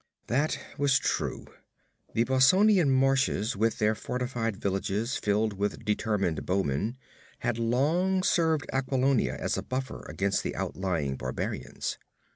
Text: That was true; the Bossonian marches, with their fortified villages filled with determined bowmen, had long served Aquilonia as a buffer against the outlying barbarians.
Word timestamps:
That 0.25 0.57
was 0.79 0.97
true; 0.97 1.45
the 2.15 2.23
Bossonian 2.23 2.89
marches, 2.89 3.55
with 3.55 3.77
their 3.77 3.93
fortified 3.93 4.57
villages 4.57 5.15
filled 5.15 5.53
with 5.53 5.85
determined 5.85 6.43
bowmen, 6.43 6.97
had 7.41 7.59
long 7.59 8.23
served 8.23 8.65
Aquilonia 8.73 9.35
as 9.35 9.57
a 9.57 9.61
buffer 9.61 10.03
against 10.09 10.41
the 10.41 10.55
outlying 10.55 11.17
barbarians. 11.17 11.99